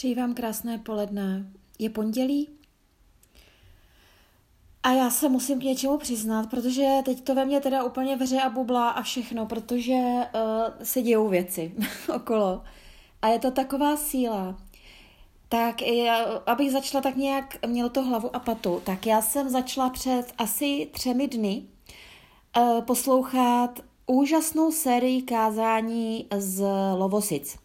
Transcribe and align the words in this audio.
Přeji 0.00 0.14
vám 0.14 0.34
krásné 0.34 0.78
poledne. 0.78 1.46
Je 1.78 1.90
pondělí? 1.90 2.48
A 4.82 4.92
já 4.92 5.10
se 5.10 5.28
musím 5.28 5.60
k 5.60 5.62
něčemu 5.62 5.98
přiznat, 5.98 6.50
protože 6.50 6.88
teď 7.04 7.24
to 7.24 7.34
ve 7.34 7.44
mně 7.44 7.60
teda 7.60 7.84
úplně 7.84 8.16
vře 8.16 8.40
a 8.40 8.50
bublá 8.50 8.88
a 8.88 9.02
všechno, 9.02 9.46
protože 9.46 9.92
uh, 9.94 10.30
se 10.82 11.02
dějou 11.02 11.28
věci 11.28 11.74
okolo. 12.14 12.62
A 13.22 13.28
je 13.28 13.38
to 13.38 13.50
taková 13.50 13.96
síla. 13.96 14.58
Tak 15.48 15.82
já, 15.82 16.24
abych 16.46 16.72
začala 16.72 17.02
tak 17.02 17.16
nějak, 17.16 17.66
mělo 17.66 17.88
to 17.88 18.02
hlavu 18.02 18.36
a 18.36 18.38
patu, 18.38 18.82
tak 18.84 19.06
já 19.06 19.22
jsem 19.22 19.48
začala 19.48 19.90
před 19.90 20.24
asi 20.38 20.88
třemi 20.92 21.28
dny 21.28 21.62
uh, 22.56 22.80
poslouchat 22.80 23.80
úžasnou 24.06 24.72
sérii 24.72 25.22
kázání 25.22 26.26
z 26.36 26.64
Lovosic. 26.96 27.58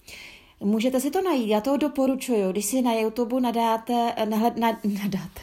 Můžete 0.59 0.99
si 0.99 1.11
to 1.11 1.21
najít, 1.21 1.49
já 1.49 1.61
to 1.61 1.77
doporučuju, 1.77 2.51
když 2.51 2.65
si 2.65 2.81
na 2.81 2.93
YouTube 2.93 3.41
nadáte, 3.41 4.13
nahled, 4.25 4.57
na, 4.57 4.67
nadáte, 5.03 5.41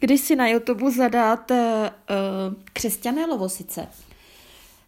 když 0.00 0.20
si 0.20 0.36
na 0.36 0.48
YouTube 0.48 0.90
zadáte 0.90 1.90
uh, 1.90 2.54
křesťané 2.72 3.26
lovosice, 3.26 3.88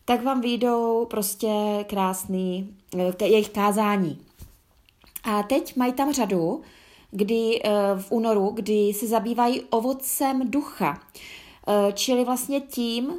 tak 0.04 0.24
vám 0.24 0.40
vyjdou 0.40 1.06
prostě 1.10 1.48
krásný 1.86 2.74
uh, 2.94 3.00
jejich 3.20 3.48
kázání. 3.48 4.18
A 5.24 5.42
teď 5.42 5.76
mají 5.76 5.92
tam 5.92 6.12
řadu, 6.12 6.62
kdy 7.10 7.62
uh, 7.62 8.00
v 8.00 8.12
únoru, 8.12 8.50
kdy 8.50 8.92
se 8.92 9.06
zabývají 9.06 9.60
ovocem 9.60 10.50
ducha, 10.50 11.00
uh, 11.66 11.92
čili 11.92 12.24
vlastně 12.24 12.60
tím, 12.60 13.12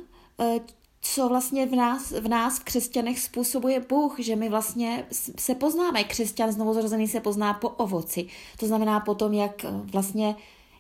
co 1.02 1.30
vlastně 1.30 1.66
v 1.66 1.76
nás, 1.76 2.12
v 2.12 2.28
nás, 2.28 2.60
v 2.60 2.64
křesťanech, 2.64 3.20
způsobuje 3.20 3.80
Bůh, 3.90 4.20
že 4.20 4.36
my 4.36 4.50
vlastně 4.50 5.06
se 5.40 5.56
poznáme. 5.56 6.04
Křesťan 6.04 6.52
znovuzrozený 6.52 7.08
se 7.08 7.20
pozná 7.20 7.54
po 7.54 7.70
ovoci. 7.70 8.28
To 8.60 8.68
znamená 8.68 9.00
po 9.00 9.16
tom, 9.16 9.34
jak 9.34 9.66
vlastně, 9.92 10.36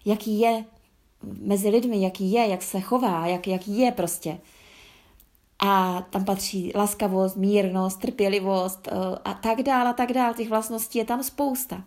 jaký 0.05 0.39
je 0.39 0.65
mezi 1.23 1.69
lidmi, 1.69 2.01
jaký 2.01 2.31
je, 2.31 2.47
jak 2.47 2.61
se 2.61 2.81
chová, 2.81 3.27
jak, 3.27 3.47
jaký 3.47 3.79
je 3.79 3.91
prostě. 3.91 4.39
A 5.59 6.01
tam 6.09 6.25
patří 6.25 6.71
laskavost, 6.75 7.37
mírnost, 7.37 7.99
trpělivost 7.99 8.87
eh, 8.87 8.91
a 9.25 9.33
tak 9.33 9.63
dále, 9.63 9.89
a 9.89 9.93
tak 9.93 10.13
dále. 10.13 10.33
Těch 10.33 10.49
vlastností 10.49 10.99
je 10.99 11.05
tam 11.05 11.23
spousta. 11.23 11.83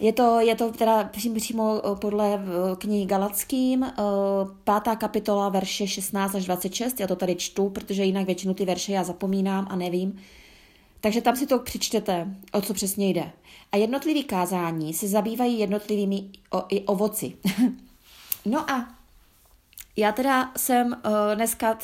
Je 0.00 0.12
to, 0.12 0.40
je 0.40 0.56
to 0.56 0.72
teda 0.72 1.10
přímo, 1.36 1.80
eh, 1.84 1.96
podle 2.00 2.34
eh, 2.34 2.76
knihy 2.76 3.06
Galackým, 3.06 3.84
eh, 3.84 3.92
pátá 4.64 4.96
kapitola, 4.96 5.48
verše 5.48 5.86
16 5.86 6.34
až 6.34 6.44
26, 6.44 7.00
já 7.00 7.06
to 7.06 7.16
tady 7.16 7.34
čtu, 7.34 7.68
protože 7.68 8.04
jinak 8.04 8.26
většinu 8.26 8.54
ty 8.54 8.64
verše 8.64 8.92
já 8.92 9.04
zapomínám 9.04 9.66
a 9.70 9.76
nevím. 9.76 10.20
Takže 11.00 11.20
tam 11.20 11.36
si 11.36 11.46
to 11.46 11.58
přečtete, 11.58 12.34
o 12.52 12.60
co 12.60 12.74
přesně 12.74 13.08
jde. 13.08 13.30
A 13.72 13.76
jednotlivý 13.76 14.24
kázání 14.24 14.94
se 14.94 15.08
zabývají 15.08 15.58
jednotlivými 15.58 16.24
o, 16.50 16.64
i 16.68 16.80
ovoci. 16.80 17.32
no 18.44 18.70
a 18.70 18.99
já 19.96 20.12
teda 20.12 20.52
jsem 20.56 21.02
dneska 21.34 21.78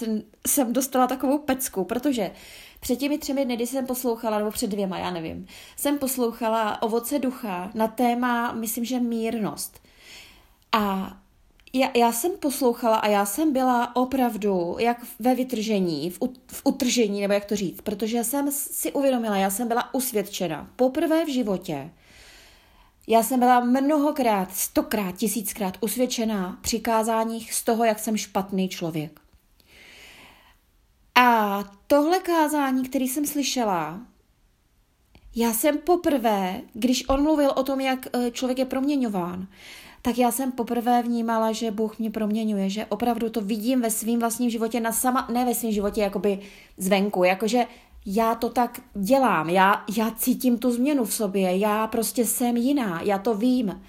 jsem 0.47 0.73
dostala 0.73 1.07
takovou 1.07 1.39
pecku, 1.39 1.85
protože 1.85 2.31
před 2.81 2.97
těmi 2.97 3.19
třemi 3.19 3.45
dny, 3.45 3.57
kdy 3.57 3.67
jsem 3.67 3.87
poslouchala, 3.87 4.39
nebo 4.39 4.51
před 4.51 4.71
dvěma, 4.71 4.99
já 4.99 5.11
nevím, 5.11 5.47
jsem 5.77 5.99
poslouchala 5.99 6.83
Ovoce 6.83 7.19
ducha 7.19 7.71
na 7.75 7.89
téma, 7.89 8.53
myslím, 8.53 8.85
že 8.85 9.01
mírnost. 9.01 9.81
A 10.73 11.17
já, 11.73 11.91
já 11.95 12.13
jsem 12.13 12.33
poslouchala 12.41 12.97
a 12.97 13.09
já 13.09 13.27
jsem 13.27 13.53
byla 13.53 13.97
opravdu 13.97 14.77
jak 14.79 15.07
ve 15.19 15.35
vytržení, 15.35 16.11
v, 16.11 16.19
v 16.47 16.63
utržení, 16.65 17.21
nebo 17.21 17.35
jak 17.35 17.45
to 17.45 17.57
říct, 17.57 17.81
protože 17.81 18.25
jsem 18.25 18.53
si 18.53 18.93
uvědomila, 18.93 19.37
já 19.37 19.51
jsem 19.51 19.69
byla 19.69 19.95
usvědčena 19.95 20.71
poprvé 20.77 21.25
v 21.25 21.33
životě. 21.33 21.91
Já 23.07 23.23
jsem 23.23 23.41
byla 23.41 23.61
mnohokrát, 23.61 24.55
stokrát, 24.55 25.17
tisíckrát 25.17 25.79
usvědčená 25.81 26.59
při 26.61 26.81
kázáních 26.81 27.55
z 27.55 27.65
toho, 27.65 27.85
jak 27.85 27.99
jsem 27.99 28.17
špatný 28.17 28.69
člověk. 28.69 29.21
A 31.15 31.59
tohle 31.87 32.19
kázání, 32.19 32.89
který 32.89 33.09
jsem 33.09 33.27
slyšela, 33.27 34.01
já 35.37 35.53
jsem 35.53 35.79
poprvé, 35.79 36.61
když 36.73 37.09
on 37.09 37.23
mluvil 37.23 37.53
o 37.57 37.63
tom, 37.63 37.81
jak 37.81 38.07
eh, 38.13 38.31
člověk 38.31 38.59
je 38.59 38.65
proměňován, 38.65 39.47
tak 40.03 40.19
já 40.19 40.33
jsem 40.33 40.53
poprvé 40.53 41.03
vnímala, 41.03 41.53
že 41.53 41.71
Bůh 41.71 41.99
mě 41.99 42.11
proměňuje, 42.11 42.71
že 42.71 42.87
opravdu 42.87 43.31
to 43.31 43.41
vidím 43.41 43.81
ve 43.81 43.91
svém 43.91 44.19
vlastním 44.19 44.51
životě, 44.51 44.81
na 44.81 44.93
sama, 44.93 45.29
ne 45.33 45.45
ve 45.45 45.55
svém 45.55 45.73
životě 45.73 46.01
jakoby 46.01 46.39
zvenku, 46.79 47.25
jakože 47.25 47.67
já 48.07 48.35
to 48.35 48.49
tak 48.49 48.81
dělám, 48.95 49.51
já, 49.51 49.85
já 49.97 50.11
cítím 50.11 50.59
tu 50.59 50.71
změnu 50.73 51.05
v 51.05 51.15
sobě, 51.15 51.59
já 51.59 51.87
prostě 51.87 52.27
jsem 52.27 52.57
jiná, 52.57 53.01
já 53.03 53.19
to 53.19 53.35
vím. 53.35 53.83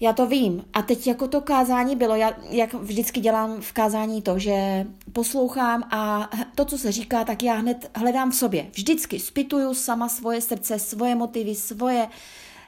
Já 0.00 0.12
to 0.12 0.26
vím. 0.26 0.64
A 0.72 0.82
teď 0.82 1.06
jako 1.06 1.28
to 1.28 1.40
kázání 1.40 1.96
bylo, 1.96 2.14
já 2.14 2.32
jak 2.50 2.74
vždycky 2.74 3.20
dělám 3.20 3.60
v 3.60 3.72
kázání 3.72 4.22
to, 4.22 4.38
že 4.38 4.86
poslouchám 5.12 5.82
a 5.90 6.30
to, 6.54 6.64
co 6.64 6.78
se 6.78 6.92
říká, 6.92 7.24
tak 7.24 7.42
já 7.42 7.54
hned 7.54 7.90
hledám 7.94 8.30
v 8.30 8.34
sobě. 8.34 8.66
Vždycky 8.72 9.18
spituju 9.18 9.74
sama 9.74 10.08
svoje 10.08 10.40
srdce, 10.40 10.78
svoje 10.78 11.14
motivy, 11.14 11.54
svoje, 11.54 12.08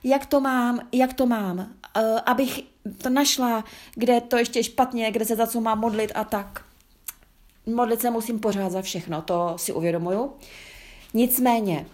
jak 0.05 0.27
to 0.27 0.41
mám, 0.41 0.81
jak 0.93 1.13
to 1.13 1.27
mám, 1.27 1.59
uh, 1.59 2.19
abych 2.27 2.61
to 3.03 3.11
našla, 3.11 3.65
kde 3.95 4.21
to 4.21 4.37
ještě 4.37 4.59
je 4.59 4.65
špatně, 4.65 5.11
kde 5.11 5.25
se 5.25 5.37
za 5.37 5.47
co 5.47 5.61
mám 5.61 5.81
modlit 5.81 6.13
a 6.15 6.25
tak. 6.25 6.65
Modlit 7.67 8.01
se 8.01 8.11
musím 8.11 8.41
pořád 8.41 8.73
za 8.73 8.83
všechno, 8.83 9.23
to 9.23 9.55
si 9.57 9.73
uvědomuju. 9.73 10.33
Nicméně, 11.15 11.87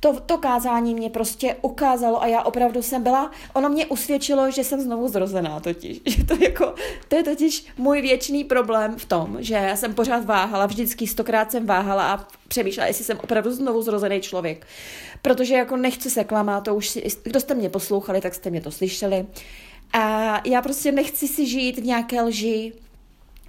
to, 0.00 0.20
to 0.20 0.38
kázání 0.38 0.94
mě 0.94 1.10
prostě 1.10 1.56
ukázalo 1.62 2.22
a 2.22 2.26
já 2.26 2.42
opravdu 2.42 2.82
jsem 2.82 3.02
byla, 3.02 3.30
ono 3.52 3.68
mě 3.68 3.86
usvědčilo, 3.86 4.50
že 4.50 4.64
jsem 4.64 4.80
znovu 4.80 5.08
zrozená 5.08 5.60
totiž. 5.60 6.00
Že 6.06 6.24
to, 6.24 6.34
jako, 6.34 6.74
to 7.08 7.16
je 7.16 7.22
totiž 7.22 7.66
můj 7.76 8.00
věčný 8.00 8.44
problém 8.44 8.96
v 8.96 9.04
tom, 9.04 9.36
že 9.40 9.54
já 9.54 9.76
jsem 9.76 9.94
pořád 9.94 10.24
váhala, 10.24 10.66
vždycky 10.66 11.06
stokrát 11.06 11.50
jsem 11.50 11.66
váhala 11.66 12.12
a 12.12 12.26
přemýšlela, 12.48 12.86
jestli 12.86 13.04
jsem 13.04 13.18
opravdu 13.22 13.52
znovu 13.52 13.82
zrozený 13.82 14.20
člověk. 14.20 14.66
Protože 15.22 15.54
jako 15.54 15.76
nechci 15.76 16.10
se 16.10 16.24
klamat, 16.24 16.64
to 16.64 16.74
už 16.74 16.88
si, 16.88 17.02
kdo 17.22 17.40
jste 17.40 17.54
mě 17.54 17.68
poslouchali, 17.68 18.20
tak 18.20 18.34
jste 18.34 18.50
mě 18.50 18.60
to 18.60 18.70
slyšeli. 18.70 19.26
A 19.92 20.40
já 20.44 20.62
prostě 20.62 20.92
nechci 20.92 21.28
si 21.28 21.46
žít 21.46 21.78
v 21.78 21.84
nějaké 21.84 22.22
lži, 22.22 22.72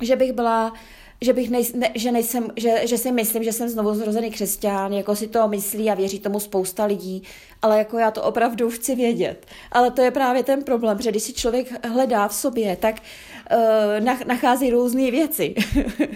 že 0.01 0.15
bych 0.15 0.31
byla 0.33 0.73
že, 1.21 1.33
bych 1.33 1.49
nej, 1.49 1.63
ne, 1.73 1.91
že, 1.95 2.11
nejsem, 2.11 2.47
že, 2.55 2.87
že 2.87 2.97
si 2.97 3.11
myslím, 3.11 3.43
že 3.43 3.53
jsem 3.53 3.69
znovu 3.69 3.95
zrozený 3.95 4.31
křesťan, 4.31 4.93
jako 4.93 5.15
si 5.15 5.27
to 5.27 5.47
myslí 5.47 5.89
a 5.89 5.93
věří 5.93 6.19
tomu 6.19 6.39
spousta 6.39 6.85
lidí, 6.85 7.23
ale 7.61 7.77
jako 7.77 7.97
já 7.97 8.11
to 8.11 8.23
opravdu 8.23 8.69
chci 8.69 8.95
vědět. 8.95 9.45
Ale 9.71 9.91
to 9.91 10.01
je 10.01 10.11
právě 10.11 10.43
ten 10.43 10.63
problém, 10.63 11.01
že 11.01 11.11
když 11.11 11.23
si 11.23 11.33
člověk 11.33 11.85
hledá 11.85 12.27
v 12.27 12.33
sobě, 12.33 12.75
tak 12.75 12.95
uh, 12.95 14.27
nachází 14.27 14.69
různé 14.69 15.11
věci. 15.11 15.55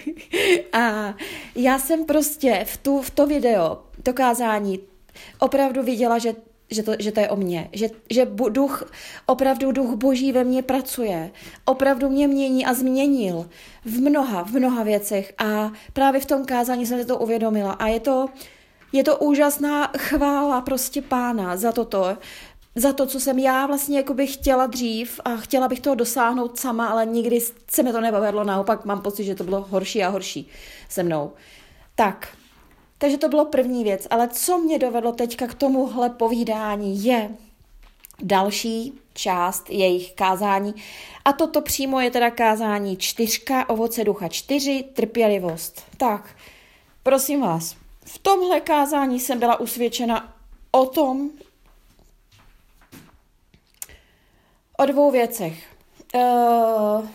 a 0.74 1.13
já 1.56 1.80
jsem 1.80 2.06
prostě 2.06 2.66
v, 2.68 2.78
tu, 2.78 3.02
v 3.02 3.09
to 3.09 3.28
video, 3.28 3.78
to 4.03 4.13
kázání, 4.13 4.80
opravdu 5.40 5.84
viděla, 5.84 6.18
že 6.18 6.36
že 6.73 6.84
to, 6.84 6.91
že 7.00 7.11
to 7.11 7.19
je 7.19 7.29
o 7.29 7.35
mně, 7.35 7.69
že, 7.73 7.88
že 8.09 8.28
duch, 8.50 8.91
opravdu 9.25 9.72
duch 9.72 9.95
boží 9.95 10.31
ve 10.31 10.44
mně 10.44 10.61
pracuje, 10.61 11.31
opravdu 11.66 12.09
mě 12.09 12.28
mění 12.28 12.66
a 12.66 12.73
změnil 12.73 13.50
v 13.85 14.01
mnoha, 14.01 14.44
v 14.44 14.51
mnoha 14.51 14.83
věcech. 14.83 15.33
A 15.38 15.72
právě 15.94 16.22
v 16.22 16.25
tom 16.25 16.45
kázání 16.45 16.85
jsem 16.85 17.00
si 17.00 17.06
to 17.06 17.17
uvědomila. 17.17 17.72
A 17.72 17.88
je 17.88 18.00
to, 18.00 18.28
je 18.91 19.03
to 19.03 19.17
úžasná 19.17 19.91
chvála 19.97 20.62
prostě 20.62 21.01
pána 21.01 21.57
za 21.57 21.72
toto, 21.72 22.17
za 22.75 22.94
to, 22.94 23.06
co 23.06 23.19
jsem 23.19 23.39
já 23.39 23.66
vlastně 23.66 23.97
jakoby 23.97 24.28
chtěla 24.28 24.67
dřív 24.67 25.19
a 25.25 25.35
chtěla 25.35 25.67
bych 25.67 25.79
toho 25.79 25.95
dosáhnout 25.95 26.59
sama, 26.59 26.88
ale 26.88 27.06
nikdy 27.06 27.39
se 27.72 27.83
mi 27.83 27.91
to 27.91 28.01
nepovedlo, 28.01 28.44
naopak 28.44 28.85
mám 28.85 29.01
pocit, 29.01 29.23
že 29.23 29.35
to 29.35 29.44
bylo 29.44 29.66
horší 29.69 30.03
a 30.03 30.09
horší 30.09 30.47
se 30.89 31.03
mnou. 31.03 31.31
Tak, 31.95 32.28
takže 33.03 33.18
to 33.18 33.30
bylo 33.30 33.46
první 33.46 33.84
věc. 33.84 34.08
Ale 34.09 34.28
co 34.28 34.58
mě 34.58 34.80
dovedlo 34.80 35.12
teďka 35.12 35.47
k 35.47 35.53
tomuhle 35.53 36.09
povídání 36.09 37.06
je 37.06 37.36
další 38.22 38.94
část 39.13 39.69
jejich 39.69 40.13
kázání. 40.13 40.75
A 41.25 41.33
toto 41.33 41.62
přímo 41.62 42.00
je 42.00 42.12
teda 42.12 42.31
kázání 42.31 42.98
čtyřka, 42.98 43.69
ovoce 43.69 44.04
ducha 44.04 44.27
čtyři, 44.27 44.83
trpělivost. 44.94 45.83
Tak, 45.98 46.36
prosím 47.04 47.42
vás, 47.42 47.75
v 48.06 48.19
tomhle 48.19 48.62
kázání 48.62 49.19
jsem 49.19 49.39
byla 49.39 49.60
usvědčena 49.60 50.33
o 50.72 50.86
tom, 50.86 51.30
o 54.77 54.86
dvou 54.86 55.12
věcech. 55.12 55.63
Uh, 56.16 57.07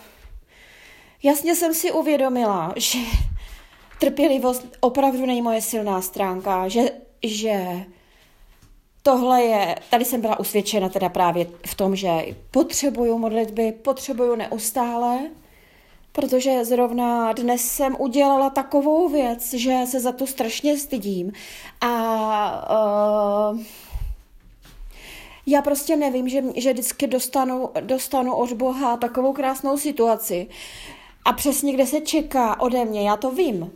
jasně 1.22 1.54
jsem 1.54 1.74
si 1.74 1.92
uvědomila, 1.92 2.72
že 2.76 2.98
trpělivost 4.00 4.66
opravdu 4.80 5.26
není 5.26 5.42
moje 5.42 5.62
silná 5.62 6.02
stránka, 6.02 6.68
že, 6.68 6.90
že 7.22 7.84
tohle 9.02 9.42
je, 9.42 9.76
tady 9.90 10.04
jsem 10.04 10.20
byla 10.20 10.40
usvědčena 10.40 10.88
teda 10.88 11.08
právě 11.08 11.46
v 11.66 11.74
tom, 11.74 11.96
že 11.96 12.10
potřebuju 12.50 13.18
modlitby, 13.18 13.72
potřebuju 13.72 14.34
neustále, 14.34 15.18
protože 16.12 16.64
zrovna 16.64 17.32
dnes 17.32 17.62
jsem 17.62 17.96
udělala 17.98 18.50
takovou 18.50 19.08
věc, 19.08 19.52
že 19.52 19.78
se 19.86 20.00
za 20.00 20.12
to 20.12 20.26
strašně 20.26 20.78
stydím 20.78 21.32
a 21.80 21.92
uh, 23.52 23.60
já 25.46 25.62
prostě 25.62 25.96
nevím, 25.96 26.28
že, 26.28 26.42
že 26.56 26.72
vždycky 26.72 27.06
dostanu, 27.06 27.70
dostanu 27.80 28.34
od 28.34 28.52
Boha 28.52 28.96
takovou 28.96 29.32
krásnou 29.32 29.76
situaci 29.76 30.46
a 31.28 31.32
přesně 31.32 31.72
kde 31.72 31.86
se 31.86 32.00
čeká 32.00 32.60
ode 32.60 32.84
mě, 32.84 33.08
já 33.08 33.16
to 33.16 33.30
vím. 33.30 33.72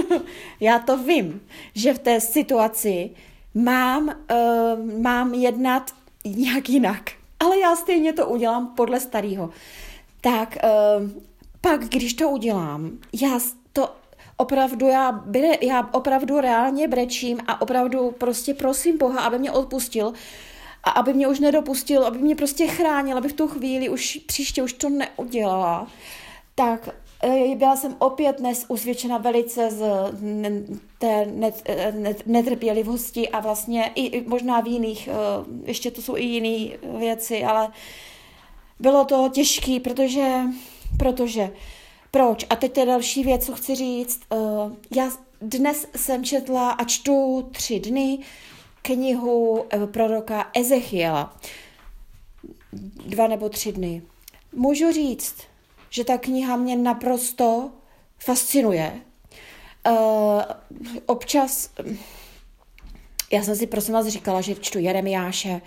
já 0.60 0.78
to 0.78 0.98
vím, 0.98 1.40
že 1.74 1.94
v 1.94 1.98
té 1.98 2.20
situaci 2.20 3.10
mám, 3.54 4.08
uh, 4.08 5.00
mám 5.00 5.34
jednat 5.34 5.90
nějak 6.24 6.68
jinak. 6.68 7.10
Ale 7.40 7.58
já 7.58 7.76
stejně 7.76 8.12
to 8.12 8.26
udělám 8.26 8.66
podle 8.66 9.00
starého. 9.00 9.50
Tak 10.20 10.58
uh, 10.64 11.10
pak, 11.60 11.80
když 11.80 12.14
to 12.14 12.30
udělám, 12.30 12.90
já 13.22 13.38
to 13.72 13.94
opravdu, 14.36 14.86
já, 14.86 15.24
já 15.60 15.88
opravdu 15.92 16.40
reálně 16.40 16.88
brečím 16.88 17.38
a 17.46 17.60
opravdu 17.60 18.10
prostě 18.10 18.54
prosím 18.54 18.98
Boha, 18.98 19.20
aby 19.20 19.38
mě 19.38 19.52
odpustil 19.52 20.12
a 20.84 20.90
aby 20.90 21.14
mě 21.14 21.28
už 21.28 21.40
nedopustil, 21.40 22.04
aby 22.04 22.18
mě 22.18 22.36
prostě 22.36 22.66
chránil, 22.66 23.18
aby 23.18 23.28
v 23.28 23.32
tu 23.32 23.48
chvíli 23.48 23.88
už 23.88 24.20
příště 24.26 24.62
už 24.62 24.72
to 24.72 24.88
neudělala. 24.88 25.86
Tak 26.58 26.88
eh, 27.22 27.56
byla 27.56 27.76
jsem 27.76 27.96
opět 27.98 28.38
dnes 28.38 28.64
usvědčena 28.68 29.18
velice 29.18 29.70
z 29.70 29.82
té 30.98 31.26
netrpělivosti 32.26 33.28
a 33.28 33.40
vlastně 33.40 33.92
i 33.94 34.28
možná 34.28 34.60
v 34.60 34.66
jiných, 34.66 35.08
eh, 35.08 35.12
ještě 35.64 35.90
to 35.90 36.02
jsou 36.02 36.16
i 36.16 36.22
jiné 36.22 36.76
věci, 36.98 37.44
ale 37.44 37.68
bylo 38.80 39.04
to 39.04 39.30
těžké, 39.34 39.80
protože, 39.80 40.40
protože 40.98 41.50
proč? 42.10 42.46
A 42.50 42.56
teď 42.56 42.78
je 42.78 42.86
další 42.86 43.24
věc, 43.24 43.46
co 43.46 43.52
chci 43.52 43.74
říct. 43.74 44.20
Já 44.96 45.10
dnes 45.40 45.86
jsem 45.96 46.24
četla 46.24 46.70
a 46.70 46.84
čtu 46.84 47.48
tři 47.52 47.80
dny 47.80 48.18
knihu 48.82 49.64
proroka 49.86 50.50
Ezechiela. 50.54 51.36
Dva 53.06 53.26
nebo 53.26 53.48
tři 53.48 53.72
dny. 53.72 54.02
Můžu 54.52 54.92
říct, 54.92 55.47
že 55.90 56.04
ta 56.04 56.18
kniha 56.18 56.56
mě 56.56 56.76
naprosto 56.76 57.70
fascinuje. 58.18 59.00
Uh, 59.88 60.42
občas, 61.06 61.70
já 63.32 63.42
jsem 63.42 63.56
si 63.56 63.66
prosím 63.66 63.94
vás 63.94 64.06
říkala, 64.06 64.40
že 64.40 64.54
čtu 64.54 64.78
Jeremiáše, 64.78 65.60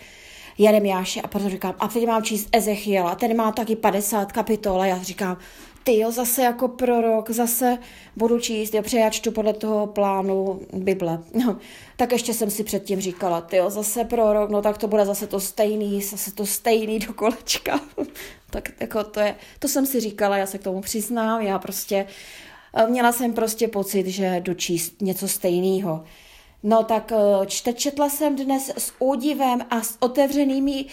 Jeremiáše 0.58 1.22
a 1.22 1.28
potom 1.28 1.50
říkám, 1.50 1.76
a 1.80 1.88
teď 1.88 2.08
mám 2.08 2.24
číst 2.24 2.50
Ezechiela, 2.52 3.16
ten 3.16 3.38
má 3.38 3.52
taky 3.52 3.76
50 3.76 4.32
kapitol 4.32 4.82
a 4.82 4.86
já 4.86 5.04
říkám, 5.04 5.38
ty 5.84 6.00
jo, 6.00 6.12
zase 6.12 6.44
jako 6.44 6.68
prorok, 6.68 7.30
zase 7.30 7.78
budu 8.16 8.40
číst, 8.40 8.74
jo, 8.74 8.84
já 8.94 9.10
čtu 9.10 9.32
podle 9.32 9.54
toho 9.54 9.88
plánu 9.88 10.62
Bible. 10.74 11.24
No, 11.34 11.58
tak 11.98 12.12
ještě 12.12 12.34
jsem 12.34 12.52
si 12.52 12.64
předtím 12.64 13.02
říkala, 13.02 13.42
ty 13.42 13.58
jo, 13.58 13.70
zase 13.70 14.04
prorok, 14.04 14.50
no 14.50 14.62
tak 14.62 14.78
to 14.78 14.88
bude 14.88 15.06
zase 15.06 15.28
to 15.28 15.40
stejný, 15.40 16.02
zase 16.02 16.32
to 16.32 16.46
stejný 16.46 17.00
do 17.00 17.14
kolečka. 17.14 17.80
tak 18.50 18.70
jako 18.80 19.04
to 19.04 19.20
je, 19.20 19.36
to 19.60 19.68
jsem 19.68 19.86
si 19.86 20.00
říkala, 20.00 20.38
já 20.38 20.46
se 20.46 20.58
k 20.58 20.64
tomu 20.64 20.82
přiznám, 20.82 21.42
já 21.42 21.60
prostě, 21.60 22.08
eh, 22.76 22.88
měla 22.88 23.12
jsem 23.12 23.34
prostě 23.34 23.68
pocit, 23.68 24.08
že 24.08 24.42
jdu 24.44 24.54
číst 24.54 25.02
něco 25.02 25.28
stejného. 25.28 26.04
No 26.64 26.84
tak 26.84 27.12
eh, 27.12 27.46
čte, 27.46 27.74
četla 27.74 28.10
jsem 28.10 28.36
dnes 28.36 28.72
s 28.78 28.94
údivem 29.00 29.62
a 29.70 29.82
s 29.82 29.98
otevřenými 30.00 30.86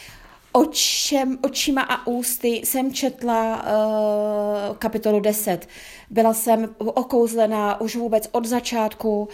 očem, 0.52 1.38
očima 1.42 1.82
a 1.82 2.06
ústy 2.06 2.48
jsem 2.48 2.94
četla 2.94 3.56
uh, 3.56 4.76
kapitolu 4.76 5.20
10. 5.20 5.68
Byla 6.10 6.34
jsem 6.34 6.74
okouzlená 6.78 7.80
už 7.80 7.96
vůbec 7.96 8.28
od 8.32 8.46
začátku. 8.46 9.28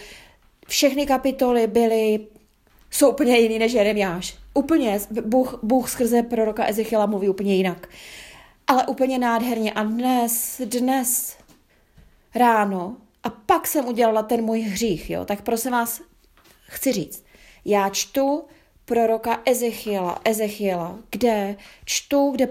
Všechny 0.67 1.05
kapitoly 1.05 1.67
byly, 1.67 2.27
jsou 2.91 3.09
úplně 3.09 3.37
jiný 3.37 3.59
než 3.59 3.73
Jeremiáš. 3.73 4.37
Úplně, 4.53 4.99
Bůh, 5.25 5.59
Bůh 5.63 5.89
skrze 5.89 6.23
proroka 6.23 6.65
Ezechiela 6.65 7.05
mluví 7.05 7.29
úplně 7.29 7.55
jinak. 7.55 7.87
Ale 8.67 8.87
úplně 8.87 9.19
nádherně. 9.19 9.73
A 9.73 9.83
dnes, 9.83 10.61
dnes 10.65 11.37
ráno, 12.35 12.97
a 13.23 13.29
pak 13.29 13.67
jsem 13.67 13.87
udělala 13.87 14.23
ten 14.23 14.45
můj 14.45 14.61
hřích, 14.61 15.09
jo, 15.09 15.25
tak 15.25 15.41
prosím 15.41 15.71
vás, 15.71 16.01
chci 16.67 16.91
říct, 16.91 17.23
já 17.65 17.89
čtu 17.89 18.43
proroka 18.85 19.41
Ezechiela, 19.45 20.21
Ezechiela, 20.23 20.99
kde 21.11 21.55
čtu, 21.85 22.31
kde 22.31 22.49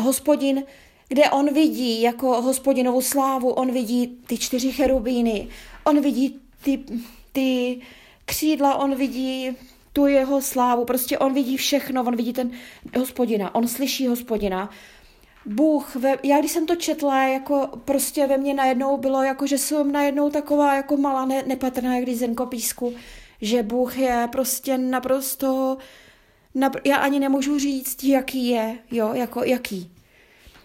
hospodin, 0.00 0.64
kde 1.08 1.30
on 1.30 1.54
vidí 1.54 2.02
jako 2.02 2.42
hospodinovou 2.42 3.02
slávu, 3.02 3.50
on 3.50 3.72
vidí 3.72 4.18
ty 4.26 4.38
čtyři 4.38 4.72
cherubíny, 4.72 5.48
on 5.84 6.00
vidí 6.00 6.40
ty, 6.62 6.84
ty 7.32 7.80
křídla, 8.24 8.74
on 8.74 8.94
vidí 8.94 9.56
tu 9.92 10.06
jeho 10.06 10.40
slávu, 10.42 10.84
prostě 10.84 11.18
on 11.18 11.34
vidí 11.34 11.56
všechno, 11.56 12.02
on 12.02 12.16
vidí 12.16 12.32
ten 12.32 12.50
hospodina, 12.98 13.54
on 13.54 13.68
slyší 13.68 14.06
hospodina. 14.06 14.70
Bůh, 15.46 15.96
ve, 15.96 16.16
já 16.22 16.38
když 16.38 16.52
jsem 16.52 16.66
to 16.66 16.76
četla, 16.76 17.22
jako 17.22 17.68
prostě 17.84 18.26
ve 18.26 18.38
mně 18.38 18.54
najednou 18.54 18.96
bylo, 18.96 19.22
jako 19.22 19.46
že 19.46 19.58
jsem 19.58 19.92
najednou 19.92 20.30
taková 20.30 20.74
jako 20.74 20.96
malá 20.96 21.24
ne, 21.24 21.42
nepatrná, 21.46 21.94
jak 21.94 22.04
když 22.04 22.18
zrnko 22.18 22.46
písku, 22.46 22.94
že 23.40 23.62
Bůh 23.62 23.98
je 23.98 24.28
prostě 24.32 24.78
naprosto, 24.78 25.76
napr- 26.56 26.80
já 26.84 26.96
ani 26.96 27.20
nemůžu 27.20 27.58
říct, 27.58 28.04
jaký 28.04 28.48
je, 28.48 28.78
jo, 28.90 29.14
jako 29.14 29.44
jaký. 29.44 29.90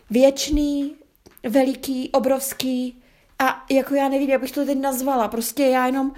Věčný, 0.09 0.95
veliký, 1.43 2.09
obrovský 2.11 3.03
a 3.39 3.65
jako 3.71 3.95
já 3.95 4.09
nevím, 4.09 4.29
jak 4.29 4.41
bych 4.41 4.51
to 4.51 4.65
teď 4.65 4.77
nazvala, 4.77 5.27
prostě 5.27 5.63
já 5.63 5.85
jenom 5.85 6.13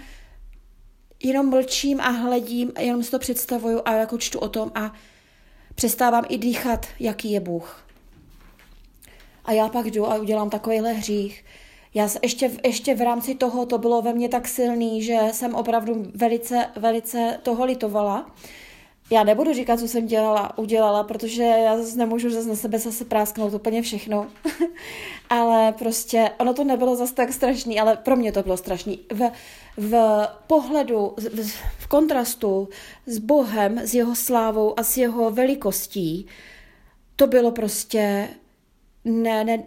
jenom 1.24 1.50
mlčím 1.50 2.02
a 2.02 2.10
hledím, 2.10 2.72
jenom 2.80 3.04
si 3.04 3.12
to 3.12 3.20
představuju 3.20 3.82
a 3.86 3.94
jako 3.94 4.18
čtu 4.18 4.40
o 4.40 4.50
tom 4.50 4.72
a 4.76 4.94
přestávám 5.76 6.26
i 6.30 6.38
dýchat, 6.38 6.86
jaký 7.00 7.32
je 7.32 7.40
Bůh. 7.40 7.86
A 9.46 9.52
já 9.52 9.70
pak 9.70 9.86
jdu 9.86 10.12
a 10.12 10.16
udělám 10.16 10.50
takovýhle 10.50 10.94
hřích, 10.94 11.46
já 11.96 12.10
ještě, 12.24 12.52
ještě 12.64 12.96
v 12.96 13.02
rámci 13.02 13.36
toho 13.36 13.66
to 13.66 13.78
bylo 13.78 14.02
ve 14.02 14.14
mně 14.14 14.30
tak 14.30 14.48
silný, 14.48 15.04
že 15.04 15.20
jsem 15.32 15.56
opravdu 15.56 16.06
velice, 16.16 16.66
velice 16.76 17.40
toho 17.44 17.66
litovala. 17.66 18.32
Já 19.10 19.24
nebudu 19.24 19.54
říkat, 19.54 19.80
co 19.80 19.88
jsem 19.88 20.08
dělala, 20.08 20.58
udělala, 20.58 21.04
protože 21.04 21.44
já 21.44 21.78
zase 21.78 21.98
nemůžu 21.98 22.30
zase 22.30 22.50
na 22.50 22.56
sebe 22.56 22.80
zase 22.80 23.06
prásknout 23.06 23.54
úplně 23.54 23.82
všechno. 23.82 24.28
ale 25.30 25.72
prostě 25.72 26.32
ono 26.38 26.54
to 26.54 26.64
nebylo 26.64 26.96
zase 26.96 27.16
tak 27.16 27.34
strašný, 27.34 27.80
ale 27.80 27.98
pro 27.98 28.16
mě 28.16 28.32
to 28.32 28.44
bylo 28.44 28.58
strašný. 28.58 29.00
V, 29.14 29.32
v 29.78 30.28
pohledu, 30.48 31.14
v, 31.18 31.52
v 31.78 31.88
kontrastu 31.88 32.70
s 33.06 33.18
Bohem, 33.18 33.78
s 33.78 33.94
jeho 33.94 34.16
slávou 34.16 34.80
a 34.80 34.84
s 34.84 34.98
jeho 34.98 35.32
velikostí, 35.32 36.28
to 37.16 37.28
bylo 37.28 37.52
prostě 37.52 38.28
ne, 39.06 39.44
ne, 39.44 39.64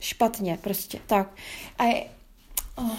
špatně 0.00 0.58
prostě, 0.62 1.00
tak. 1.06 1.34
A 1.78 1.84
je, 1.84 2.04
oh. 2.76 2.96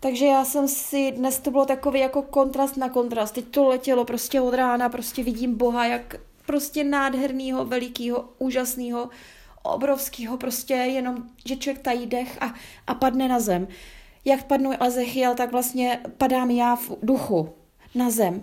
Takže 0.00 0.26
já 0.26 0.44
jsem 0.44 0.68
si, 0.68 1.12
dnes 1.12 1.38
to 1.38 1.50
bylo 1.50 1.64
takový 1.64 2.00
jako 2.00 2.22
kontrast 2.22 2.76
na 2.76 2.88
kontrast, 2.88 3.34
teď 3.34 3.44
to 3.44 3.68
letělo 3.68 4.04
prostě 4.04 4.40
od 4.40 4.54
rána, 4.54 4.88
prostě 4.88 5.22
vidím 5.22 5.56
Boha, 5.56 5.86
jak 5.86 6.16
prostě 6.46 6.84
nádhernýho, 6.84 7.64
velikýho, 7.64 8.24
úžasného, 8.38 9.10
obrovského, 9.62 10.36
prostě 10.36 10.74
jenom, 10.74 11.24
že 11.44 11.56
člověk 11.56 11.82
tají 11.82 12.06
dech 12.06 12.42
a, 12.42 12.54
a 12.86 12.94
padne 12.94 13.28
na 13.28 13.40
zem. 13.40 13.68
Jak 14.24 14.44
padnu 14.44 14.70
Ezechiel, 14.82 15.34
tak 15.34 15.52
vlastně 15.52 16.00
padám 16.18 16.50
já 16.50 16.76
v 16.76 16.90
duchu 17.02 17.54
na 17.94 18.10
zem. 18.10 18.42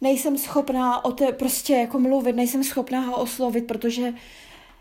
Nejsem 0.00 0.38
schopná 0.38 1.04
o 1.04 1.12
té 1.12 1.32
prostě 1.32 1.74
jako 1.74 1.98
mluvit, 1.98 2.36
nejsem 2.36 2.64
schopná 2.64 3.00
ho 3.00 3.16
oslovit, 3.16 3.66
protože 3.66 4.12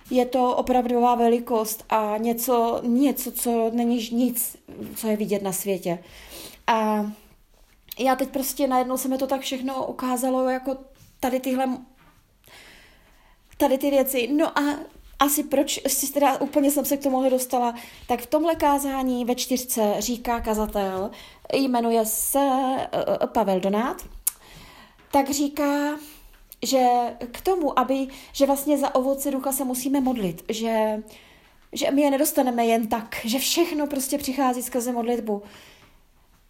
je 0.09 0.25
to 0.25 0.55
opravdová 0.55 1.15
velikost 1.15 1.83
a 1.89 2.17
něco, 2.17 2.81
něco, 2.83 3.31
co 3.31 3.71
není 3.73 4.09
nic, 4.11 4.57
co 4.95 5.07
je 5.07 5.17
vidět 5.17 5.41
na 5.41 5.51
světě. 5.51 6.03
A 6.67 7.05
já 7.99 8.15
teď 8.15 8.29
prostě 8.29 8.67
najednou 8.67 8.97
se 8.97 9.07
mi 9.07 9.17
to 9.17 9.27
tak 9.27 9.41
všechno 9.41 9.85
ukázalo, 9.85 10.49
jako 10.49 10.77
tady 11.19 11.39
tyhle 11.39 11.67
tady 13.57 13.77
ty 13.77 13.89
věci. 13.89 14.27
No 14.27 14.59
a 14.59 14.79
asi 15.19 15.43
proč 15.43 15.79
si 15.87 16.13
teda 16.13 16.37
úplně 16.37 16.71
jsem 16.71 16.85
se 16.85 16.97
k 16.97 17.03
tomu 17.03 17.29
dostala, 17.29 17.75
tak 18.07 18.21
v 18.21 18.25
tomhle 18.25 18.55
kázání 18.55 19.25
ve 19.25 19.35
čtyřce 19.35 19.95
říká 19.99 20.41
kazatel, 20.41 21.11
jmenuje 21.53 22.05
se 22.05 22.39
uh, 22.39 23.27
Pavel 23.27 23.59
Donát, 23.59 24.01
tak 25.11 25.29
říká, 25.29 25.97
že 26.63 26.87
k 27.31 27.41
tomu, 27.41 27.79
aby, 27.79 28.07
že 28.33 28.45
vlastně 28.45 28.77
za 28.77 28.95
ovoce 28.95 29.31
ducha 29.31 29.51
se 29.51 29.63
musíme 29.63 30.01
modlit, 30.01 30.43
že, 30.49 31.03
že 31.71 31.91
my 31.91 32.01
je 32.01 32.11
nedostaneme 32.11 32.65
jen 32.65 32.87
tak, 32.87 33.15
že 33.23 33.39
všechno 33.39 33.87
prostě 33.87 34.17
přichází 34.17 34.63
skrze 34.63 34.91
modlitbu. 34.91 35.41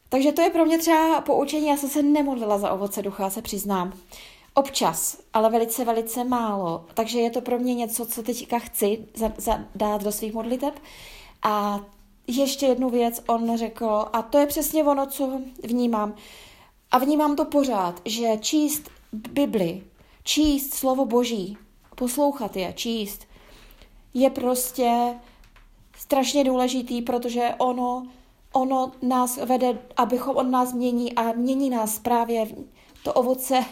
Takže 0.10 0.32
to 0.32 0.42
je 0.42 0.50
pro 0.50 0.66
mě 0.66 0.78
třeba 0.78 1.22
poučení, 1.22 1.68
já 1.68 1.78
jsem 1.78 1.90
se 1.90 2.04
nemodlila 2.04 2.58
za 2.58 2.72
ovoce 2.72 3.02
ducha, 3.02 3.30
se 3.30 3.42
přiznám. 3.42 3.94
Občas, 4.54 5.18
ale 5.34 5.50
velice, 5.50 5.86
velice 5.86 6.24
málo. 6.24 6.86
Takže 6.94 7.20
je 7.20 7.30
to 7.30 7.42
pro 7.42 7.60
mě 7.60 7.76
něco, 7.76 8.06
co 8.06 8.24
teďka 8.24 8.60
chci 8.60 9.06
za, 9.16 9.34
za, 9.38 9.60
dát 9.76 10.04
do 10.04 10.12
svých 10.12 10.34
modliteb. 10.34 10.74
A 11.44 11.80
ještě 12.28 12.66
jednu 12.66 12.90
věc 12.90 13.22
on 13.28 13.58
řekl, 13.58 14.06
a 14.14 14.22
to 14.22 14.38
je 14.38 14.48
přesně 14.48 14.84
ono, 14.84 15.06
co 15.06 15.42
vnímám. 15.64 16.16
A 16.92 16.98
vnímám 16.98 17.36
to 17.36 17.46
pořád, 17.46 18.02
že 18.06 18.38
číst 18.40 18.90
Bibli, 19.14 19.84
číst 20.26 20.74
slovo 20.74 21.06
Boží, 21.06 21.58
poslouchat 21.96 22.56
je, 22.56 22.74
číst, 22.74 23.28
je 24.14 24.30
prostě 24.30 25.20
strašně 25.98 26.44
důležitý, 26.44 27.02
protože 27.02 27.50
ono, 27.58 28.08
ono 28.54 28.92
nás 29.02 29.38
vede, 29.38 29.80
abychom 29.98 30.36
od 30.38 30.44
nás 30.44 30.74
mění 30.74 31.16
a 31.16 31.32
mění 31.32 31.70
nás 31.70 32.00
právě 32.00 32.48
to 33.04 33.14
ovoce 33.14 33.66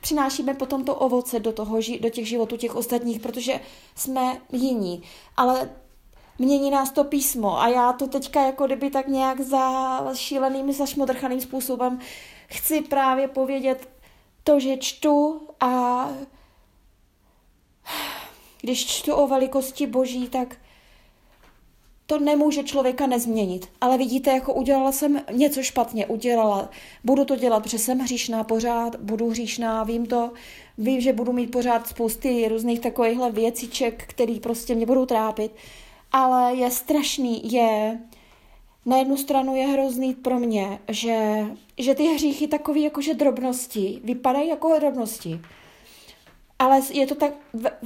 Přinášíme 0.00 0.54
potom 0.54 0.84
to 0.84 0.94
ovoce 0.94 1.40
do, 1.40 1.52
toho, 1.52 1.78
do 2.00 2.10
těch 2.10 2.28
životů 2.28 2.56
těch 2.56 2.74
ostatních, 2.74 3.20
protože 3.20 3.60
jsme 3.94 4.40
jiní. 4.52 5.02
Ale 5.36 5.70
mění 6.38 6.70
nás 6.70 6.90
to 6.90 7.04
písmo 7.04 7.60
a 7.60 7.68
já 7.68 7.92
to 7.92 8.06
teďka 8.06 8.46
jako 8.46 8.66
kdyby 8.66 8.90
tak 8.90 9.08
nějak 9.08 9.40
za 9.40 10.14
šíleným, 10.14 10.72
zašmodrchaným 10.72 11.40
způsobem 11.40 11.98
chci 12.46 12.80
právě 12.80 13.28
povědět 13.28 13.88
to, 14.50 14.60
že 14.60 14.76
čtu 14.76 15.40
a 15.60 16.08
když 18.60 18.86
čtu 18.86 19.14
o 19.14 19.26
velikosti 19.26 19.86
Boží, 19.86 20.28
tak 20.28 20.56
to 22.06 22.18
nemůže 22.18 22.62
člověka 22.62 23.06
nezměnit. 23.06 23.68
Ale 23.80 23.98
vidíte, 23.98 24.30
jako 24.30 24.54
udělala 24.54 24.92
jsem 24.92 25.22
něco 25.32 25.62
špatně, 25.62 26.06
udělala. 26.06 26.70
Budu 27.04 27.24
to 27.24 27.36
dělat, 27.36 27.62
protože 27.62 27.78
jsem 27.78 27.98
hříšná 27.98 28.44
pořád, 28.44 28.96
budu 28.96 29.30
hříšná, 29.30 29.84
vím 29.84 30.06
to, 30.06 30.32
vím, 30.78 31.00
že 31.00 31.12
budu 31.12 31.32
mít 31.32 31.50
pořád 31.50 31.86
spousty 31.86 32.48
různých 32.48 32.80
takovýchhle 32.80 33.30
věciček, 33.30 34.04
který 34.06 34.40
prostě 34.40 34.74
mě 34.74 34.86
budou 34.86 35.06
trápit. 35.06 35.52
Ale 36.12 36.54
je 36.54 36.70
strašný, 36.70 37.52
je, 37.52 37.98
na 38.86 38.96
jednu 38.96 39.16
stranu 39.16 39.56
je 39.56 39.66
hrozný 39.66 40.14
pro 40.14 40.38
mě, 40.38 40.78
že, 40.88 41.46
že 41.78 41.94
ty 41.94 42.04
hříchy 42.04 42.48
takový 42.48 42.82
jakože 42.82 43.14
drobnosti, 43.14 44.00
vypadají 44.04 44.48
jako 44.48 44.78
drobnosti. 44.78 45.40
Ale 46.58 46.80
je 46.92 47.06
to 47.06 47.14
tak, 47.14 47.32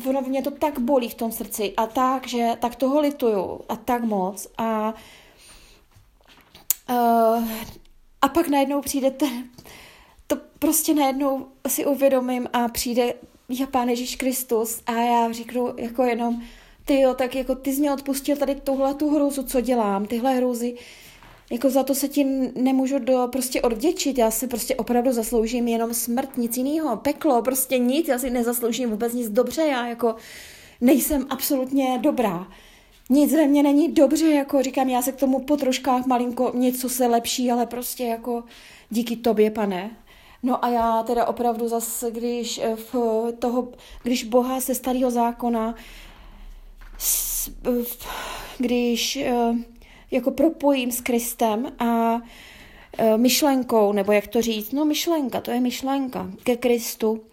ono 0.09 0.21
mě 0.21 0.43
to 0.43 0.51
tak 0.51 0.79
bolí 0.79 1.09
v 1.09 1.15
tom 1.15 1.33
srdci 1.33 1.75
a 1.77 1.87
tak, 1.87 2.27
že 2.27 2.53
tak 2.61 2.77
toho 2.77 3.01
lituju 3.01 3.61
a 3.69 3.77
tak 3.77 4.05
moc 4.05 4.47
a 4.59 4.95
uh, 6.91 7.49
a 8.23 8.29
pak 8.29 8.49
najednou 8.49 8.81
přijde 8.81 9.11
ten, 9.11 9.45
to 10.27 10.37
prostě 10.59 10.95
najednou 10.95 11.47
si 11.69 11.87
uvědomím 11.87 12.49
a 12.53 12.69
přijde 12.69 13.15
já 13.49 13.67
Pán 13.67 13.89
Ježíš 13.89 14.17
Kristus 14.17 14.83
a 14.87 14.93
já 14.93 15.33
říknu 15.33 15.75
jako 15.77 16.03
jenom 16.03 16.43
ty 16.85 17.01
jo, 17.01 17.15
tak 17.15 17.35
jako 17.35 17.55
ty 17.55 17.73
jsi 17.73 17.81
mě 17.81 17.93
odpustil 17.93 18.37
tady 18.37 18.55
tuhle 18.55 18.95
tu 18.95 19.11
hruzu, 19.11 19.43
co 19.43 19.61
dělám, 19.61 20.07
tyhle 20.07 20.35
hruzy, 20.35 20.75
jako 21.51 21.71
za 21.71 21.83
to 21.83 21.95
se 21.95 22.09
ti 22.09 22.25
nemůžu 22.55 22.99
do, 22.99 23.29
prostě 23.33 23.63
odvděčit, 23.63 24.19
já 24.19 24.31
si 24.31 24.47
prostě 24.47 24.77
opravdu 24.77 25.13
zasloužím 25.13 25.69
jenom 25.69 25.95
smrt, 25.95 26.37
nic 26.37 26.57
jiného, 26.57 26.97
peklo, 26.97 27.43
prostě 27.43 27.79
nic, 27.79 28.09
já 28.09 28.19
si 28.19 28.31
nezasloužím 28.31 28.91
vůbec 28.91 29.13
nic 29.13 29.29
dobře, 29.29 29.63
já 29.63 29.87
jako 29.87 30.15
nejsem 30.81 31.27
absolutně 31.31 31.99
dobrá. 31.99 32.49
Nic 33.11 33.33
ve 33.33 33.47
mně 33.47 33.63
není 33.63 33.93
dobře, 33.93 34.27
jako 34.27 34.63
říkám, 34.63 34.89
já 34.89 35.03
se 35.03 35.13
k 35.13 35.17
tomu 35.17 35.41
po 35.41 35.57
troškách 35.57 36.07
malinko 36.07 36.53
něco 36.55 36.89
se 36.89 37.07
lepší, 37.07 37.51
ale 37.51 37.67
prostě 37.67 38.05
jako 38.05 38.45
díky 38.91 39.17
tobě, 39.17 39.51
pane. 39.51 39.91
No 40.43 40.65
a 40.65 40.69
já 40.69 41.03
teda 41.03 41.25
opravdu 41.25 41.69
zase, 41.69 42.11
když 42.11 42.61
v 42.75 42.95
toho, 43.39 43.69
když 44.03 44.25
Boha 44.25 44.61
se 44.61 44.75
starého 44.75 45.11
zákona, 45.11 45.75
když 48.59 49.17
eh, 49.17 49.55
jako 50.15 50.31
propojím 50.31 50.93
s 50.93 51.01
Kristem 51.01 51.73
a 51.79 52.21
e, 52.99 53.19
myšlenkou, 53.19 53.93
nebo 53.93 54.13
jak 54.13 54.27
to 54.27 54.43
říct, 54.43 54.73
no 54.73 54.85
myšlenka, 54.85 55.41
to 55.41 55.51
je 55.51 55.61
myšlenka 55.61 56.31
ke 56.43 56.57
Kristu. 56.57 57.25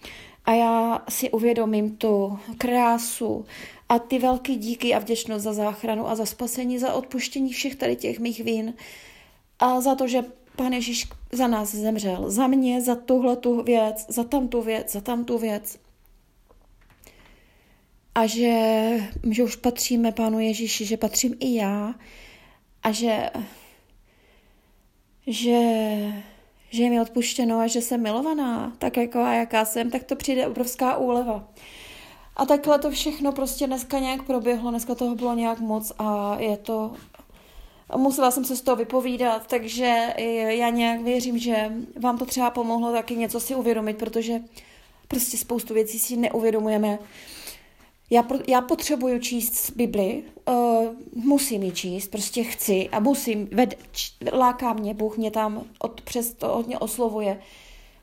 A 0.46 0.54
já 0.54 1.02
si 1.10 1.32
uvědomím 1.32 1.98
tu 1.98 2.40
krásu 2.58 3.46
a 3.90 4.00
ty 4.00 4.20
velký 4.20 4.56
díky 4.56 4.94
a 4.94 5.00
vděčnost 5.00 5.44
za 5.44 5.54
záchranu 5.54 6.08
a 6.08 6.16
za 6.16 6.26
spasení, 6.26 6.80
za 6.80 6.94
odpuštění 6.94 7.54
všech 7.54 7.76
tady 7.76 7.96
těch 7.96 8.20
mých 8.20 8.40
vín 8.40 8.74
a 9.60 9.82
za 9.82 9.96
to, 9.96 10.08
že 10.08 10.24
Pán 10.56 10.74
Ježíš 10.74 11.08
za 11.32 11.48
nás 11.48 11.76
zemřel, 11.76 12.32
za 12.32 12.48
mě, 12.48 12.82
za 12.82 12.96
tuhle 12.96 13.36
tu 13.36 13.64
věc, 13.64 14.06
za 14.08 14.24
tamtu 14.24 14.62
věc, 14.62 14.92
za 14.92 15.02
tamtu 15.02 15.38
věc. 15.38 15.78
A 18.16 18.26
že, 18.26 18.54
že 19.32 19.44
už 19.44 19.56
patříme 19.56 20.12
Pánu 20.12 20.40
Ježíši, 20.40 20.86
že 20.86 20.98
patřím 20.98 21.36
i 21.40 21.56
já, 21.56 21.96
a 22.84 22.92
že, 22.92 23.30
že, 25.28 25.60
že 26.70 26.84
je 26.84 26.90
mi 26.90 27.02
odpuštěno 27.02 27.60
a 27.60 27.68
že 27.68 27.82
jsem 27.82 28.02
milovaná, 28.02 28.74
tak 28.78 28.98
jako 28.98 29.20
a 29.20 29.34
jaká 29.34 29.66
jsem, 29.66 29.92
tak 29.92 30.04
to 30.04 30.16
přijde 30.16 30.48
obrovská 30.48 30.98
úleva. 30.98 31.48
A 32.36 32.46
takhle 32.46 32.80
to 32.80 32.92
všechno 32.92 33.32
prostě 33.32 33.68
dneska 33.68 34.00
nějak 34.00 34.24
proběhlo, 34.24 34.70
dneska 34.70 34.96
toho 34.96 35.16
bylo 35.16 35.36
nějak 35.36 35.60
moc 35.60 35.92
a 35.98 36.38
je 36.40 36.58
to 36.58 36.94
musela 37.98 38.32
jsem 38.32 38.46
se 38.46 38.56
z 38.56 38.62
toho 38.62 38.76
vypovídat, 38.76 39.48
takže 39.48 40.14
já 40.48 40.70
nějak 40.70 41.02
věřím, 41.02 41.38
že 41.38 41.72
vám 42.00 42.18
to 42.18 42.26
třeba 42.26 42.50
pomohlo 42.50 42.92
taky 42.92 43.16
něco 43.16 43.40
si 43.40 43.56
uvědomit, 43.56 43.98
protože 43.98 44.42
prostě 45.08 45.38
spoustu 45.38 45.74
věcí 45.74 46.00
si 46.00 46.18
neuvědomujeme 46.18 47.00
já, 48.12 48.28
já 48.48 48.62
potřebuju 48.62 49.20
číst 49.20 49.72
Bibli, 49.76 50.24
uh, 50.50 50.56
musím 51.14 51.64
ji 51.64 51.72
číst, 51.72 52.08
prostě 52.08 52.44
chci 52.44 52.90
a 52.90 53.00
musím, 53.00 53.50
ved, 53.52 53.76
č, 53.92 54.12
láká 54.34 54.74
mě, 54.74 54.94
Bůh 54.94 55.18
mě 55.18 55.32
tam 55.32 55.64
od, 55.80 56.02
přes 56.02 56.34
to 56.34 56.48
hodně 56.48 56.80
oslovuje. 56.80 57.40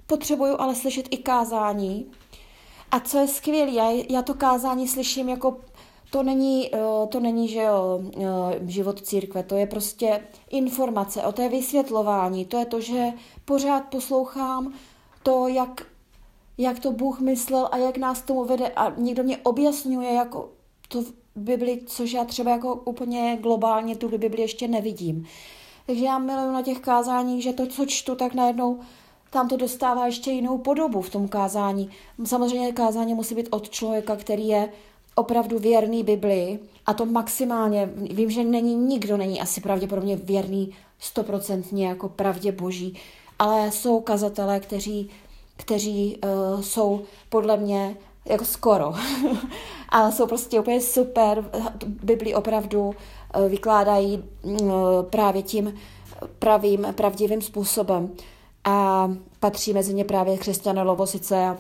Potřebuju 0.07 0.57
ale 0.59 0.75
slyšet 0.75 1.07
i 1.11 1.17
kázání. 1.17 2.07
A 2.91 3.01
co 3.01 3.19
je 3.19 3.29
skvělé, 3.29 3.73
já, 3.73 4.05
já 4.11 4.23
to 4.23 4.35
kázání 4.35 4.89
slyším 4.89 5.29
jako, 5.29 5.57
to 6.11 6.23
není, 6.23 6.71
uh, 6.71 7.09
to 7.09 7.21
není, 7.21 7.49
že 7.49 7.63
jo, 7.63 8.01
uh, 8.17 8.25
život 8.67 9.01
církve, 9.01 9.43
to 9.43 9.57
je 9.57 9.67
prostě 9.67 10.25
informace, 10.51 11.23
o 11.23 11.33
té 11.33 11.49
vysvětlování, 11.49 12.45
to 12.45 12.59
je 12.59 12.67
to, 12.67 12.81
že 12.81 13.07
pořád 13.45 13.81
poslouchám 13.81 14.73
to, 15.23 15.49
jak 15.49 15.87
jak 16.59 16.79
to 16.79 16.93
Bůh 16.93 17.21
myslel 17.21 17.69
a 17.73 17.77
jak 17.77 17.97
nás 17.97 18.23
tomu 18.23 18.45
vede 18.45 18.69
a 18.69 18.93
někdo 18.97 19.23
mě 19.23 19.39
objasňuje 19.39 20.13
jako 20.13 20.49
to 20.89 21.03
v 21.03 21.13
Bibli, 21.37 21.81
což 21.87 22.13
já 22.13 22.25
třeba 22.25 22.51
jako 22.51 22.75
úplně 22.75 23.39
globálně 23.41 23.97
tu 23.97 24.09
Bibli 24.09 24.43
ještě 24.43 24.69
nevidím. 24.69 25.27
Takže 25.87 26.05
já 26.05 26.19
miluju 26.19 26.53
na 26.53 26.63
těch 26.63 26.79
kázáních, 26.79 27.43
že 27.43 27.53
to, 27.53 27.67
co 27.67 27.87
čtu, 27.87 28.15
tak 28.15 28.35
najednou 28.35 28.81
tam 29.31 29.49
to 29.49 29.57
dostává 29.57 30.07
ještě 30.07 30.31
jinou 30.31 30.59
podobu 30.59 31.03
v 31.03 31.11
tom 31.11 31.29
kázání. 31.29 31.91
Samozřejmě 32.25 32.73
kázání 32.73 33.15
musí 33.15 33.35
být 33.35 33.49
od 33.51 33.71
člověka, 33.71 34.17
který 34.17 34.49
je 34.49 34.73
opravdu 35.15 35.59
věrný 35.59 36.05
Bibli 36.05 36.59
a 36.87 36.95
to 36.95 37.07
maximálně, 37.07 37.91
vím, 37.95 38.31
že 38.31 38.45
není 38.45 38.75
nikdo, 38.75 39.17
není 39.17 39.41
asi 39.41 39.61
pravděpodobně 39.61 40.17
věrný 40.17 40.75
stoprocentně 40.99 41.89
jako 41.89 42.09
pravdě 42.09 42.53
boží, 42.53 42.97
ale 43.39 43.71
jsou 43.71 44.01
kazatelé, 44.01 44.61
kteří 44.61 45.11
kteří 45.59 46.19
uh, 46.25 46.61
jsou 46.61 47.03
podle 47.29 47.57
mě 47.57 47.97
jako 48.25 48.45
skoro, 48.45 48.95
ale 49.89 50.13
jsou 50.13 50.27
prostě 50.27 50.61
úplně 50.61 50.81
super, 50.81 51.45
Bibli 51.87 52.35
opravdu 52.35 52.81
uh, 52.81 52.95
vykládají 53.49 54.25
uh, 54.43 54.71
právě 55.11 55.43
tím 55.43 55.75
pravým, 56.39 56.87
pravdivým 56.95 57.43
způsobem. 57.43 58.11
A 58.65 59.11
patří 59.41 59.73
mezi 59.73 59.95
ně 59.95 60.05
právě 60.05 60.39
křesťané 60.39 60.83
Lovosice, 60.83 61.59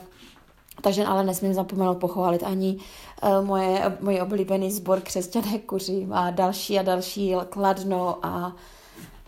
takže 0.82 1.04
ale 1.04 1.24
nesmím 1.24 1.54
zapomenout 1.54 1.98
pochválit 1.98 2.42
ani 2.42 2.78
moje, 3.42 3.96
moje 4.00 4.22
oblíbený 4.22 4.72
sbor 4.72 5.00
křesťané 5.00 5.58
kuří 5.58 6.08
a 6.12 6.30
další 6.30 6.78
a 6.78 6.82
další 6.82 7.34
Kladno 7.48 8.18
a 8.22 8.56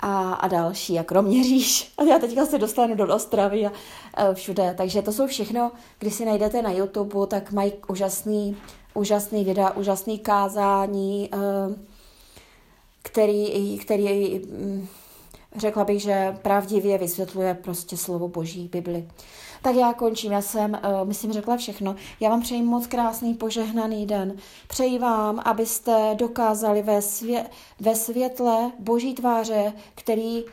a, 0.01 0.33
a 0.33 0.49
další, 0.49 0.99
a 0.99 1.05
Kroměříž. 1.05 1.93
A 1.99 2.03
já 2.03 2.19
teďka 2.19 2.47
se 2.47 2.59
dostanu 2.59 2.95
do 2.95 3.15
Ostravy 3.15 3.67
a, 3.67 3.73
a 4.15 4.35
všude. 4.35 4.75
Takže 4.77 5.03
to 5.03 5.13
jsou 5.13 5.27
všechno, 5.27 5.73
když 5.99 6.15
si 6.15 6.25
najdete 6.25 6.63
na 6.63 6.71
YouTube, 6.71 7.27
tak 7.27 7.53
mají 7.53 7.73
úžasný, 7.89 8.57
úžasný 8.95 9.45
videa, 9.45 9.71
úžasný 9.71 10.19
kázání, 10.19 11.31
eh, 11.33 11.39
který, 13.03 13.79
který 13.79 14.39
mm, 14.39 14.89
řekla 15.57 15.85
bych, 15.85 16.03
že 16.03 16.39
pravdivě 16.43 16.99
vysvětluje 16.99 17.55
prostě 17.55 17.97
slovo 17.97 18.29
Boží, 18.29 18.69
Bibli. 18.73 19.09
Tak 19.63 19.75
já 19.75 19.93
končím, 19.93 20.33
já 20.33 20.43
jsem, 20.43 20.73
uh, 20.73 21.09
myslím, 21.09 21.33
řekla 21.33 21.57
všechno. 21.57 21.97
Já 22.21 22.31
vám 22.31 22.43
přeji 22.43 22.63
moc 22.63 22.87
krásný, 22.87 23.35
požehnaný 23.35 24.07
den. 24.07 24.37
Přeji 24.69 24.99
vám, 24.99 25.43
abyste 25.45 26.15
dokázali 26.15 26.83
ve, 26.83 26.99
svě- 26.99 27.45
ve 27.81 27.95
světle 27.95 28.73
Boží 28.79 29.15
tváře, 29.15 29.73
který, 29.95 30.45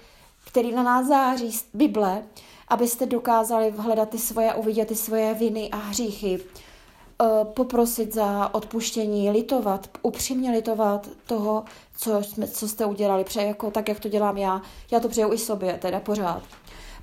který 0.48 0.72
na 0.72 0.84
nás 0.84 1.08
září 1.08 1.52
z 1.52 1.66
Bible, 1.74 2.24
abyste 2.68 3.06
dokázali 3.06 3.74
hledat 3.78 4.10
ty 4.10 4.18
svoje, 4.18 4.54
uvidět 4.54 4.88
ty 4.88 4.96
svoje 4.96 5.34
viny 5.34 5.70
a 5.70 5.78
hříchy, 5.78 6.40
uh, 6.40 7.44
poprosit 7.54 8.14
za 8.14 8.54
odpuštění, 8.56 9.32
litovat, 9.32 9.90
upřímně 10.02 10.52
litovat 10.52 11.10
toho, 11.26 11.64
co, 11.98 12.24
jsme, 12.24 12.48
co 12.48 12.68
jste 12.68 12.86
udělali, 12.86 13.24
přeji 13.24 13.48
jako 13.48 13.72
tak, 13.72 13.90
jak 13.90 14.00
to 14.00 14.10
dělám 14.10 14.38
já. 14.38 14.62
Já 14.92 15.00
to 15.00 15.10
přeju 15.10 15.34
i 15.34 15.38
sobě, 15.38 15.78
teda 15.82 16.00
pořád 16.00 16.44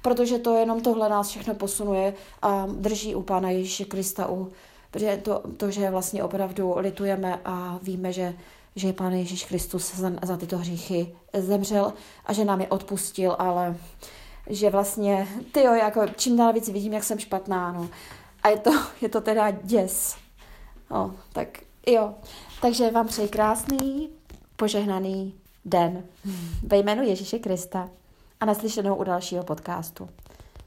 protože 0.04 0.38
to 0.38 0.56
jenom 0.56 0.80
tohle 0.80 1.08
nás 1.08 1.28
všechno 1.28 1.54
posunuje 1.54 2.14
a 2.42 2.66
drží 2.66 3.14
u 3.14 3.22
Pána 3.22 3.50
Ježíše 3.50 3.84
Krista, 3.84 4.30
u, 4.30 4.52
protože 4.90 5.16
to, 5.16 5.42
to, 5.56 5.70
že 5.70 5.90
vlastně 5.90 6.24
opravdu 6.24 6.74
litujeme 6.76 7.40
a 7.44 7.78
víme, 7.82 8.12
že, 8.12 8.34
že 8.76 8.92
Pán 8.92 9.12
Ježíš 9.12 9.44
Kristus 9.44 9.96
za, 9.96 10.12
za 10.22 10.36
tyto 10.36 10.58
hříchy 10.58 11.16
zemřel 11.38 11.92
a 12.26 12.32
že 12.32 12.44
nám 12.44 12.60
je 12.60 12.68
odpustil, 12.68 13.36
ale 13.38 13.76
že 14.46 14.70
vlastně, 14.70 15.28
ty 15.52 15.60
jo, 15.62 15.74
jako 15.74 16.06
čím 16.16 16.36
dál 16.36 16.52
víc 16.52 16.68
vidím, 16.68 16.92
jak 16.92 17.04
jsem 17.04 17.18
špatná, 17.18 17.72
no. 17.72 17.88
A 18.42 18.48
je 18.48 18.58
to, 18.58 18.70
je 19.00 19.08
to 19.08 19.20
teda 19.20 19.50
děs. 19.50 20.16
No, 20.90 21.14
tak 21.32 21.48
jo. 21.86 22.14
Takže 22.60 22.90
vám 22.90 23.06
přeji 23.06 23.28
krásný, 23.28 24.10
požehnaný 24.56 25.34
den 25.64 26.04
ve 26.62 26.78
jménu 26.78 27.02
Ježíše 27.02 27.38
Krista 27.38 27.90
a 28.40 28.44
naslyšenou 28.44 28.96
u 28.96 29.04
dalšího 29.04 29.44
podcastu. 29.44 30.08